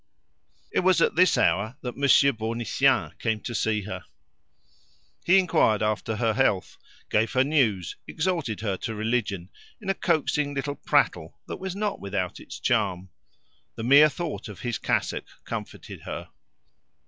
[0.71, 4.05] It was at this hour that Monsieur Bournisien came to see her.
[5.23, 6.77] He inquired after her health,
[7.11, 11.99] gave her news, exhorted her to religion, in a coaxing little prattle that was not
[11.99, 13.09] without its charm.
[13.75, 16.29] The mere thought of his cassock comforted her.